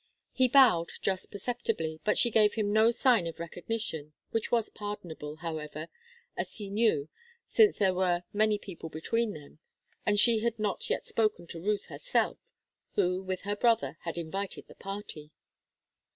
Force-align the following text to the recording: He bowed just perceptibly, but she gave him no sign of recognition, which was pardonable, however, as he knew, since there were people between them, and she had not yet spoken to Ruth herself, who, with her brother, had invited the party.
He 0.31 0.47
bowed 0.47 0.89
just 1.03 1.29
perceptibly, 1.29 1.99
but 2.03 2.17
she 2.17 2.31
gave 2.31 2.55
him 2.55 2.73
no 2.73 2.89
sign 2.89 3.27
of 3.27 3.39
recognition, 3.39 4.13
which 4.31 4.51
was 4.51 4.71
pardonable, 4.71 5.35
however, 5.35 5.89
as 6.35 6.55
he 6.55 6.71
knew, 6.71 7.07
since 7.49 7.77
there 7.77 7.93
were 7.93 8.23
people 8.63 8.89
between 8.89 9.33
them, 9.33 9.59
and 10.03 10.19
she 10.19 10.39
had 10.39 10.57
not 10.57 10.89
yet 10.89 11.05
spoken 11.05 11.45
to 11.45 11.61
Ruth 11.61 11.85
herself, 11.85 12.39
who, 12.95 13.21
with 13.21 13.41
her 13.41 13.55
brother, 13.55 13.99
had 14.01 14.17
invited 14.17 14.67
the 14.67 14.73
party. 14.73 15.29